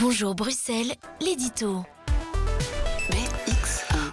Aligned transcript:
Bonjour 0.00 0.34
Bruxelles, 0.34 0.94
l'édito. 1.20 1.84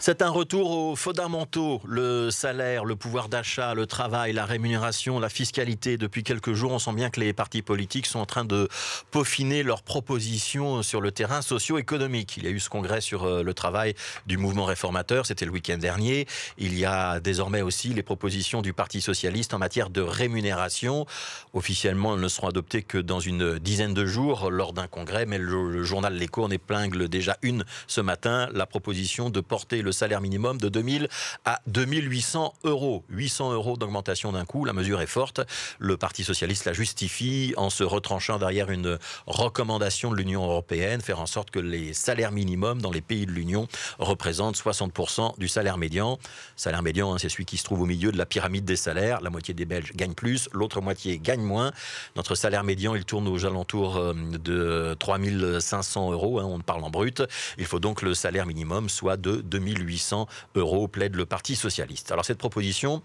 C'est 0.07 0.21
un 0.21 0.29
retour 0.29 0.71
aux 0.71 0.95
fondamentaux, 0.95 1.81
le 1.85 2.31
salaire, 2.31 2.85
le 2.85 2.95
pouvoir 2.95 3.27
d'achat, 3.27 3.73
le 3.73 3.85
travail, 3.85 4.31
la 4.31 4.45
rémunération, 4.45 5.19
la 5.19 5.27
fiscalité. 5.27 5.97
Depuis 5.97 6.23
quelques 6.23 6.53
jours, 6.53 6.71
on 6.71 6.79
sent 6.79 6.93
bien 6.93 7.09
que 7.09 7.19
les 7.19 7.33
partis 7.33 7.61
politiques 7.61 8.05
sont 8.05 8.19
en 8.19 8.25
train 8.25 8.45
de 8.45 8.69
peaufiner 9.11 9.63
leurs 9.63 9.83
propositions 9.83 10.81
sur 10.81 11.01
le 11.01 11.11
terrain 11.11 11.41
socio-économique. 11.41 12.37
Il 12.37 12.45
y 12.45 12.47
a 12.47 12.51
eu 12.51 12.61
ce 12.61 12.69
congrès 12.69 13.01
sur 13.01 13.25
euh, 13.25 13.43
le 13.43 13.53
travail 13.53 13.95
du 14.27 14.37
mouvement 14.37 14.63
réformateur, 14.63 15.25
c'était 15.25 15.43
le 15.43 15.51
week-end 15.51 15.77
dernier. 15.77 16.25
Il 16.57 16.79
y 16.79 16.85
a 16.85 17.19
désormais 17.19 17.61
aussi 17.61 17.89
les 17.89 18.01
propositions 18.01 18.61
du 18.61 18.71
Parti 18.71 19.01
socialiste 19.01 19.53
en 19.53 19.57
matière 19.57 19.89
de 19.89 19.99
rémunération. 19.99 21.05
Officiellement, 21.51 22.15
elles 22.15 22.21
ne 22.21 22.29
seront 22.29 22.47
adoptées 22.47 22.81
que 22.81 22.97
dans 22.97 23.19
une 23.19 23.59
dizaine 23.59 23.93
de 23.93 24.05
jours 24.05 24.51
lors 24.51 24.71
d'un 24.71 24.87
congrès, 24.87 25.25
mais 25.25 25.37
le, 25.37 25.83
journal 25.83 26.13
L'Écho 26.13 26.45
en 26.45 26.49
épingle 26.49 27.09
déjà 27.09 27.35
une 27.41 27.65
ce 27.87 27.99
matin, 27.99 28.47
la 28.53 28.65
proposition 28.65 29.29
de 29.29 29.41
porter 29.41 29.81
le 29.81 29.91
salaire 29.97 30.21
minimum 30.21 30.59
de 30.59 30.69
2000 30.69 31.09
à 31.43 31.59
2800 31.67 32.53
euros. 32.63 33.03
800 33.09 33.53
euros 33.53 33.77
d'augmentation 33.77 34.31
d'un 34.31 34.45
coup, 34.45 34.63
la 34.63 34.73
mesure 34.73 35.01
est 35.01 35.07
forte. 35.07 35.41
Le 35.79 35.97
Parti 35.97 36.23
socialiste 36.23 36.65
la 36.65 36.73
justifie 36.73 37.53
en 37.57 37.69
se 37.69 37.83
retranchant 37.83 38.37
derrière 38.37 38.69
une 38.69 38.99
recommandation 39.25 40.11
de 40.11 40.15
l'Union 40.15 40.43
européenne, 40.45 41.01
faire 41.01 41.19
en 41.19 41.25
sorte 41.25 41.51
que 41.51 41.59
les 41.59 41.93
salaires 41.93 42.31
minimums 42.31 42.81
dans 42.81 42.91
les 42.91 43.01
pays 43.01 43.25
de 43.25 43.31
l'Union 43.31 43.67
représentent 43.97 44.57
60% 44.57 45.37
du 45.39 45.47
salaire 45.47 45.77
médian. 45.77 46.19
Salaire 46.55 46.83
médian, 46.83 47.13
hein, 47.13 47.17
c'est 47.17 47.29
celui 47.29 47.45
qui 47.45 47.57
se 47.57 47.63
trouve 47.63 47.81
au 47.81 47.85
milieu 47.85 48.11
de 48.11 48.17
la 48.17 48.25
pyramide 48.25 48.65
des 48.65 48.75
salaires. 48.75 49.21
La 49.21 49.31
moitié 49.31 49.53
des 49.53 49.65
Belges 49.65 49.93
gagnent 49.95 50.13
plus, 50.13 50.47
l'autre 50.53 50.79
moitié 50.79 51.17
gagne 51.17 51.41
moins. 51.41 51.71
Notre 52.15 52.35
salaire 52.35 52.63
médian, 52.63 52.93
il 52.93 53.03
tourne 53.03 53.27
aux 53.27 53.45
alentours 53.45 53.97
euh, 53.97 54.13
de 54.13 54.95
3500 54.99 56.11
euros, 56.11 56.39
hein, 56.39 56.45
on 56.45 56.59
parle 56.59 56.83
en 56.83 56.91
brut. 56.91 57.23
Il 57.57 57.65
faut 57.65 57.79
donc 57.79 57.97
que 57.97 58.05
le 58.05 58.13
salaire 58.13 58.45
minimum 58.45 58.89
soit 58.89 59.17
de 59.17 59.37
2000 59.37 59.83
800 59.87 60.27
euros, 60.55 60.87
plaide 60.87 61.15
le 61.15 61.25
Parti 61.25 61.55
socialiste. 61.55 62.11
Alors 62.11 62.25
cette 62.25 62.37
proposition, 62.37 63.01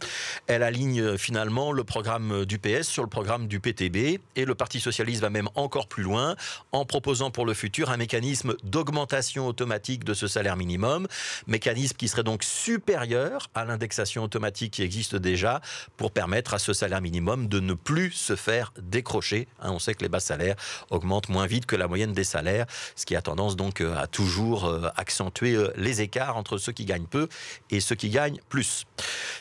elle 0.46 0.62
aligne 0.62 1.00
euh, 1.00 1.16
finalement 1.16 1.72
le 1.72 1.84
programme 1.84 2.44
du 2.44 2.58
PS 2.58 2.88
sur 2.88 3.02
le 3.02 3.08
programme 3.08 3.46
du 3.46 3.60
PTB 3.60 4.20
et 4.36 4.44
le 4.44 4.54
Parti 4.54 4.80
socialiste 4.80 5.22
va 5.22 5.30
même 5.30 5.48
encore 5.54 5.88
plus 5.88 6.02
loin 6.02 6.36
en 6.72 6.84
proposant 6.84 7.30
pour 7.30 7.46
le 7.46 7.54
futur 7.54 7.90
un 7.90 7.96
mécanisme 7.96 8.54
d'augmentation 8.64 9.46
automatique 9.46 10.04
de 10.04 10.14
ce 10.14 10.26
salaire 10.26 10.56
minimum, 10.56 11.06
mécanisme 11.46 11.96
qui 11.96 12.08
serait 12.08 12.22
donc 12.22 12.42
supérieur 12.42 13.48
à 13.54 13.64
l'indexation 13.64 14.24
automatique 14.24 14.74
qui 14.74 14.82
existe 14.82 15.16
déjà 15.16 15.60
pour 15.96 16.10
permettre 16.10 16.54
à 16.54 16.58
ce 16.58 16.72
salaire 16.72 17.00
minimum 17.00 17.48
de 17.48 17.60
ne 17.60 17.74
plus 17.74 18.12
se 18.12 18.36
faire 18.36 18.72
décrocher. 18.80 19.48
Hein, 19.60 19.70
on 19.72 19.78
sait 19.78 19.94
que 19.94 20.02
les 20.02 20.08
bas 20.08 20.20
salaires 20.20 20.56
augmentent 20.90 21.28
moins 21.28 21.46
vite 21.46 21.66
que 21.66 21.76
la 21.76 21.88
moyenne 21.88 22.12
des 22.12 22.24
salaires, 22.24 22.66
ce 22.96 23.06
qui 23.06 23.16
a 23.16 23.22
tendance 23.22 23.56
donc 23.56 23.80
euh, 23.80 23.96
à 23.96 24.06
toujours 24.06 24.66
euh, 24.66 24.88
accentuer 24.96 25.56
les 25.76 26.00
écarts 26.00 26.36
entre 26.36 26.58
ceux 26.58 26.71
qui 26.72 26.84
gagnent 26.84 27.06
peu 27.06 27.28
et 27.70 27.80
ceux 27.80 27.94
qui 27.94 28.10
gagnent 28.10 28.40
plus. 28.48 28.84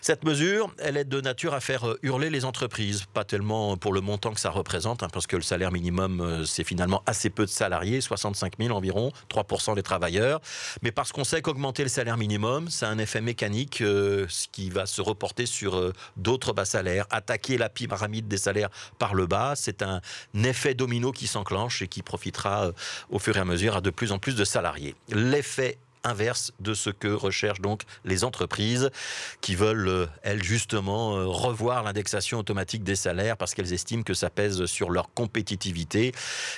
Cette 0.02 0.24
mesure, 0.24 0.74
elle 0.80 0.98
est 0.98 1.06
de 1.06 1.22
nature 1.22 1.54
à 1.54 1.60
faire 1.60 1.88
euh, 1.88 2.00
hurler 2.02 2.30
les 2.30 2.46
entreprises, 2.46 3.06
pas 3.14 3.24
tellement 3.24 3.78
pour 3.78 3.94
le 3.94 4.02
montant 4.02 4.34
que 4.34 4.40
ça 4.40 4.50
représente, 4.50 5.04
hein, 5.04 5.08
parce 5.12 5.28
que 5.28 5.36
le 5.36 5.42
salaire 5.42 5.72
minimum, 5.72 6.22
euh, 6.22 6.44
c'est 6.46 6.64
finalement 6.64 7.04
assez 7.06 7.30
peu 7.30 7.46
de 7.46 7.50
salariés, 7.50 8.02
65 8.02 8.54
000 8.60 8.76
environ, 8.76 9.12
3% 9.30 9.76
des 9.76 9.84
travailleurs, 9.84 10.42
mais 10.82 10.92
parce 10.92 11.12
qu'on 11.12 11.24
sait 11.24 11.42
qu'augmenter 11.42 11.84
le 11.84 11.90
salaire 11.90 12.18
minimum, 12.18 12.70
c'est 12.70 12.86
un 12.86 12.98
effet 12.98 13.22
mécanique 13.22 13.82
euh, 13.82 14.26
ce 14.30 14.48
qui 14.48 14.70
va 14.70 14.86
se 14.86 15.02
reporter 15.02 15.46
sur 15.46 15.94
d'autres 16.18 16.54
bas 16.54 16.66
salaires. 16.66 17.06
Attaquer 17.10 17.58
la 17.58 17.70
pyramide 17.70 18.28
des 18.28 18.38
salaires 18.38 18.70
par 18.98 19.14
le 19.14 19.28
bas, 19.28 19.54
c'est 19.56 19.82
un 19.82 20.02
effet 20.44 20.74
domino 20.74 21.12
qui 21.12 21.28
s'enclenche 21.28 21.82
et 21.82 21.88
qui 21.88 22.02
profitera 22.02 22.72
au 23.10 23.20
fur 23.20 23.38
et 23.38 23.40
à 23.40 23.46
mesure 23.46 23.78
à 23.78 23.82
de 23.82 23.90
plus 23.90 24.12
en 24.12 24.20
plus 24.20 24.36
de 24.36 24.46
salariés. 24.46 24.96
L'effet 25.10 25.78
inverse 26.04 26.52
de 26.60 26.74
ce 26.74 26.90
que 26.90 27.08
recherchent 27.08 27.62
donc 27.62 27.84
les 28.06 28.24
entreprises 28.24 28.90
qui 29.42 29.56
veulent, 29.56 29.88
euh, 29.88 30.06
elles, 30.24 30.44
justement, 30.44 31.16
euh, 31.16 31.26
revoir 31.26 31.84
l'indexation 31.84 32.40
automatique 32.40 32.84
des 32.84 32.96
salaires 32.96 33.38
parce 33.38 33.54
qu'elles 33.54 33.74
estiment 33.74 34.04
que 34.04 34.14
ça 34.14 34.30
pèse 34.30 34.66
sur 34.66 34.90
leur 34.90 35.14
compétitivité, 35.14 36.14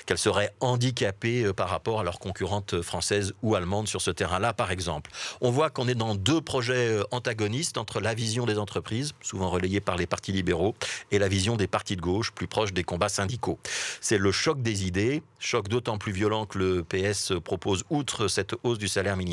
qu'elles 0.05 0.17
seraient 0.17 0.53
handicapées 0.59 1.43
euh, 1.43 1.53
par 1.53 1.69
rapport 1.69 1.99
à 1.99 2.03
leurs 2.03 2.19
concurrentes 2.19 2.81
françaises 2.81 3.33
ou 3.41 3.55
allemandes 3.55 3.87
sur 3.87 4.01
ce 4.01 4.11
terrain-là, 4.11 4.53
par 4.53 4.71
exemple. 4.71 5.11
On 5.41 5.51
voit 5.51 5.69
qu'on 5.69 5.87
est 5.87 5.95
dans 5.95 6.15
deux 6.15 6.41
projets 6.41 6.99
antagonistes 7.11 7.77
entre 7.77 7.99
la 7.99 8.13
vision 8.13 8.45
des 8.45 8.57
entreprises, 8.57 9.13
souvent 9.21 9.49
relayée 9.49 9.81
par 9.81 9.97
les 9.97 10.07
partis 10.07 10.31
libéraux, 10.31 10.75
et 11.11 11.19
la 11.19 11.27
vision 11.27 11.57
des 11.57 11.67
partis 11.67 11.95
de 11.95 12.01
gauche, 12.01 12.31
plus 12.31 12.47
proche 12.47 12.73
des 12.73 12.83
combats 12.83 13.09
syndicaux. 13.09 13.59
C'est 14.01 14.17
le 14.17 14.31
choc 14.31 14.61
des 14.61 14.85
idées, 14.85 15.23
choc 15.39 15.67
d'autant 15.67 15.97
plus 15.97 16.11
violent 16.11 16.45
que 16.45 16.57
le 16.57 16.83
PS 16.83 17.33
propose, 17.43 17.83
outre 17.89 18.27
cette 18.27 18.55
hausse 18.63 18.77
du 18.77 18.87
salaire 18.87 19.17
minimum, 19.17 19.32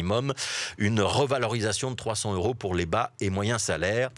une 0.78 1.00
revalorisation 1.00 1.91
de 1.91 1.97
300 1.97 2.34
euros 2.34 2.55
pour 2.55 2.75
les 2.75 2.87
bas 2.87 3.12
et 3.21 3.31
moyens 3.31 3.62
salaires. 3.62 4.11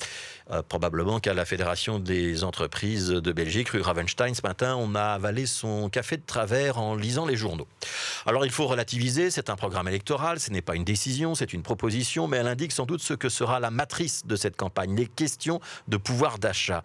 Euh, 0.50 0.60
probablement 0.60 1.20
qu'à 1.20 1.34
la 1.34 1.44
Fédération 1.44 1.98
des 1.98 2.43
entreprises 2.43 3.09
de 3.09 3.32
Belgique, 3.32 3.70
rue 3.70 3.81
Ravenstein, 3.81 4.34
ce 4.34 4.43
matin, 4.43 4.76
on 4.76 4.94
a 4.94 5.04
avalé 5.04 5.47
son 5.47 5.88
café 5.88 6.16
de 6.16 6.22
travers 6.26 6.78
en 6.78 6.97
lisant 6.97 7.26
les 7.26 7.37
journaux. 7.37 7.69
Alors 8.26 8.44
il 8.44 8.50
faut 8.50 8.66
relativiser, 8.66 9.31
c'est 9.31 9.50
un 9.50 9.56
programme 9.56 9.88
électoral, 9.88 10.41
ce 10.41 10.50
n'est 10.50 10.60
pas 10.60 10.75
une 10.75 10.84
décision, 10.84 11.34
c'est 11.34 11.53
une 11.53 11.62
proposition, 11.62 12.26
mais 12.26 12.38
elle 12.38 12.49
indique 12.49 12.72
sans 12.72 12.87
doute 12.87 13.03
ce 13.03 13.14
que 13.14 13.28
sera 13.28 13.60
la 13.60 13.70
matrice 13.70 14.26
de 14.26 14.34
cette 14.34 14.56
campagne, 14.56 14.97
les 14.97 15.06
questions 15.06 15.60
de 15.88 15.97
pouvoir 15.97 16.38
d'achat 16.38 16.82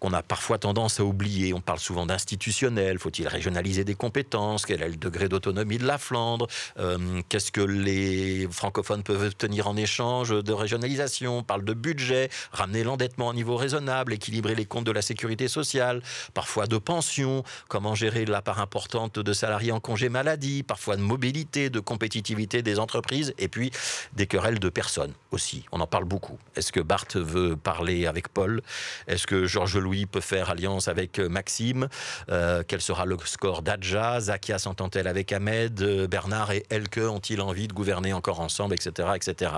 qu'on 0.00 0.12
a 0.14 0.22
parfois 0.22 0.58
tendance 0.58 0.98
à 0.98 1.04
oublier. 1.04 1.52
On 1.52 1.60
parle 1.60 1.78
souvent 1.78 2.06
d'institutionnel. 2.06 2.98
Faut-il 2.98 3.28
régionaliser 3.28 3.84
des 3.84 3.94
compétences? 3.94 4.64
Quel 4.66 4.82
est 4.82 4.88
le 4.88 4.96
degré 4.96 5.28
d'autonomie 5.28 5.78
de 5.78 5.86
la 5.86 5.98
Flandre? 5.98 6.46
Euh, 6.78 7.20
Qu'est-ce 7.28 7.52
que 7.52 7.60
les 7.60 8.48
francophones 8.50 9.02
peuvent 9.02 9.24
obtenir 9.24 9.68
en 9.68 9.76
échange 9.76 10.30
de 10.30 10.52
régionalisation? 10.52 11.38
On 11.38 11.42
parle 11.42 11.64
de 11.64 11.74
budget, 11.74 12.30
ramener 12.50 12.82
l'endettement 12.82 13.28
au 13.28 13.34
niveau 13.34 13.56
raisonnable, 13.56 14.14
équilibrer 14.14 14.54
les 14.54 14.64
comptes 14.64 14.86
de 14.86 14.92
la 14.92 15.02
sécurité 15.02 15.48
sociale, 15.48 16.02
parfois 16.32 16.66
de 16.66 16.78
pension, 16.78 17.44
comment 17.68 17.94
gérer 17.94 18.24
la 18.24 18.40
part 18.40 18.60
importante 18.60 19.18
de 19.18 19.32
salariés 19.34 19.72
en 19.72 19.80
congé 19.80 20.08
maladie, 20.08 20.62
parfois 20.62 20.96
de 20.96 21.02
mobilité, 21.02 21.68
de 21.68 21.80
compétitivité 21.80 22.62
des 22.62 22.78
entreprises, 22.78 23.34
et 23.36 23.48
puis 23.48 23.70
des 24.14 24.26
querelles 24.26 24.58
de 24.58 24.68
personnes 24.70 25.12
aussi. 25.30 25.66
On 25.72 25.80
en 25.80 25.86
parle 25.86 26.04
beaucoup. 26.04 26.38
Est-ce 26.56 26.72
que 26.72 26.80
Barthes 26.80 27.16
veut 27.16 27.56
parler 27.56 28.06
avec 28.06 28.28
Paul? 28.28 28.62
Est-ce 29.06 29.26
que 29.26 29.46
Georges 29.46 29.76
Louis 29.76 29.89
Louis 29.90 30.06
peut 30.06 30.20
faire 30.20 30.50
alliance 30.50 30.86
avec 30.86 31.18
euh, 31.18 31.28
Maxime 31.28 31.88
euh, 32.30 32.62
Quel 32.66 32.80
sera 32.80 33.06
le 33.06 33.16
score 33.24 33.62
d'Adja? 33.62 34.20
Zakia 34.20 34.60
s'entend-elle 34.60 35.08
avec 35.08 35.32
Ahmed? 35.32 35.82
Euh, 35.82 36.06
Bernard 36.06 36.52
et 36.52 36.64
Elke 36.70 36.98
ont-ils 36.98 37.40
envie 37.40 37.66
de 37.66 37.72
gouverner 37.72 38.12
encore 38.12 38.38
ensemble, 38.38 38.74
etc., 38.74 39.08
etc. 39.16 39.54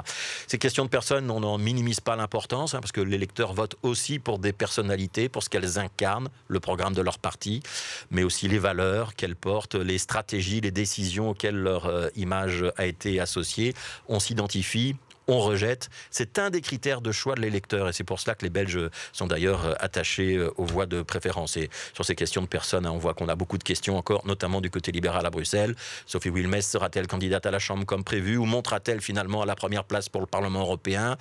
Ces 0.47 0.56
questions 0.56 0.87
de 0.87 0.88
personnes, 0.88 1.31
on 1.31 1.41
n'en 1.41 1.59
minimise 1.59 2.00
pas 2.00 2.16
l'importance, 2.16 2.72
hein, 2.72 2.81
parce 2.81 2.93
que 2.93 3.03
les 3.03 3.28
votent 3.50 3.76
aussi 3.82 4.19
pour 4.19 4.38
des 4.38 4.54
personnalités, 4.54 5.28
pour 5.28 5.43
ce 5.43 5.50
qu'elles 5.50 5.78
incarnent, 5.78 6.31
le 6.49 6.60
programme 6.60 6.94
de 6.94 7.03
leur 7.03 7.19
parti, 7.19 7.62
mais 8.10 8.22
aussi 8.22 8.49
les 8.49 8.59
valeurs 8.59 9.14
qu'elles 9.14 9.37
portent, 9.37 9.75
les 9.75 9.99
stratégies, 9.99 10.62
les 10.62 10.70
décisions 10.70 11.31
auxquelles 11.31 11.56
leur 11.56 11.91
image 12.16 12.64
a 12.78 12.87
été 12.87 13.20
associée. 13.20 13.75
On 14.09 14.19
s'identifie, 14.19 14.97
on 15.28 15.38
rejette. 15.41 15.88
C'est 16.10 16.38
un 16.38 16.50
des 16.50 16.60
critères 16.60 17.00
de 17.00 17.12
choix 17.12 17.34
de 17.34 17.41
l'électeur 17.41 17.88
et 17.88 17.93
c'est 17.93 18.05
pour 18.05 18.21
cela 18.21 18.34
que 18.34 18.44
les 18.44 18.50
Belges 18.50 18.91
sont 19.12 19.27
d'ailleurs 19.27 19.66
euh, 19.66 19.75
attachés 19.78 20.37
euh, 20.37 20.53
aux 20.56 20.65
voix 20.65 20.87
de 20.87 21.03
préférence. 21.03 21.56
Et 21.56 21.71
sur 21.94 22.05
ces 22.05 22.15
questions 22.15 22.43
de 22.43 22.47
personnes, 22.47 22.87
hein, 22.87 22.93
on 22.93 22.99
voit 22.99 23.15
qu'on 23.15 23.28
a 23.28 23.34
beaucoup 23.34 23.59
de 23.59 23.65
questions 23.65 23.97
encore, 23.97 24.27
notamment 24.27 24.61
du 24.61 24.71
côté 24.71 24.93
libéral 24.93 25.25
à 25.27 25.31
Bruxelles. 25.31 25.75
Sophie 26.06 26.31
Wilmès 26.31 26.69
sera-t-elle 26.69 27.06
candidate 27.06 27.47
à 27.47 27.50
la 27.50 27.59
Chambre 27.59 27.84
comme 27.84 28.05
prévu 28.05 28.37
ou 28.37 28.44
montera-t-elle 28.44 29.00
finalement 29.00 29.43
à 29.43 29.47
la 29.47 29.55
première 29.55 29.84
place 29.84 30.09
pour 30.09 30.21
le 30.21 30.27
Parlement 30.27 30.61
européen? 30.61 31.16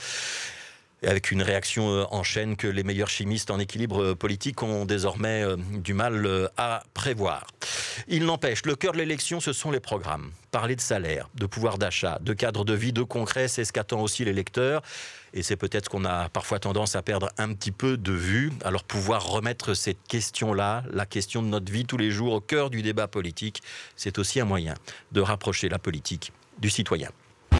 Avec 1.05 1.31
une 1.31 1.41
réaction 1.41 1.89
euh, 1.89 2.05
en 2.11 2.23
chaîne 2.23 2.55
que 2.55 2.67
les 2.67 2.83
meilleurs 2.83 3.09
chimistes 3.09 3.51
en 3.51 3.59
équilibre 3.59 4.13
politique 4.13 4.61
ont 4.63 4.85
désormais 4.85 5.43
du 5.57 5.93
mal 5.93 6.49
à 6.57 6.83
prévoir. 6.93 7.47
Il 8.07 8.25
n'empêche, 8.25 8.65
le 8.65 8.75
cœur 8.75 8.93
de 8.93 8.97
l'élection, 8.97 9.39
ce 9.39 9.53
sont 9.53 9.71
les 9.71 9.79
programmes. 9.79 10.31
Parler 10.51 10.75
de 10.75 10.81
salaire, 10.81 11.29
de 11.35 11.45
pouvoir 11.45 11.77
d'achat, 11.77 12.19
de 12.21 12.33
cadre 12.33 12.65
de 12.65 12.73
vie, 12.73 12.93
de 12.93 13.03
concret, 13.03 13.47
c'est 13.47 13.65
ce 13.65 13.73
qu'attend 13.73 14.01
aussi 14.01 14.25
l'électeur. 14.25 14.81
Et 15.33 15.43
c'est 15.43 15.55
peut-être 15.55 15.89
qu'on 15.89 16.03
a 16.05 16.29
parfois 16.29 16.59
tendance 16.59 16.95
à 16.95 17.01
perdre 17.01 17.29
un 17.37 17.53
petit 17.53 17.71
peu 17.71 17.97
de 17.97 18.11
vue. 18.11 18.51
Alors 18.63 18.83
pouvoir 18.83 19.25
remettre 19.25 19.73
cette 19.73 20.01
question-là, 20.07 20.83
la 20.91 21.05
question 21.05 21.41
de 21.41 21.47
notre 21.47 21.71
vie 21.71 21.85
tous 21.85 21.97
les 21.97 22.11
jours, 22.11 22.33
au 22.33 22.41
cœur 22.41 22.69
du 22.69 22.81
débat 22.81 23.07
politique, 23.07 23.61
c'est 23.95 24.19
aussi 24.19 24.39
un 24.39 24.45
moyen 24.45 24.73
de 25.11 25.21
rapprocher 25.21 25.69
la 25.69 25.79
politique 25.79 26.33
du 26.59 26.69
citoyen. 26.69 27.09